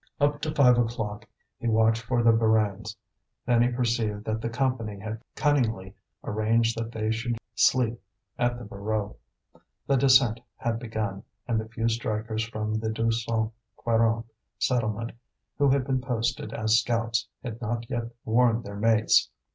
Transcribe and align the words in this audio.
Up 0.19 0.41
to 0.41 0.51
five 0.51 0.79
o'clock 0.79 1.27
he 1.59 1.67
watched 1.67 2.01
for 2.01 2.23
the 2.23 2.31
Borains. 2.31 2.95
Then 3.45 3.61
he 3.61 3.67
perceived 3.69 4.25
that 4.25 4.41
the 4.41 4.49
Company 4.49 4.97
had 4.97 5.21
cunningly 5.35 5.93
arranged 6.23 6.75
that 6.79 6.91
they 6.91 7.11
should 7.11 7.37
sleep 7.53 8.01
at 8.39 8.57
the 8.57 8.65
Voreux. 8.65 9.15
The 9.85 9.97
descent 9.97 10.39
had 10.55 10.79
begun, 10.79 11.21
and 11.47 11.59
the 11.61 11.69
few 11.69 11.87
strikers 11.87 12.43
from 12.43 12.79
the 12.79 12.89
Deux 12.89 13.11
Cent 13.11 13.51
Quarante 13.75 14.27
settlement 14.57 15.11
who 15.59 15.69
had 15.69 15.85
been 15.85 16.01
posted 16.01 16.51
as 16.51 16.79
scouts 16.79 17.27
had 17.43 17.61
not 17.61 17.87
yet 17.87 18.05
warned 18.25 18.63
their 18.63 18.77
mates. 18.77 19.29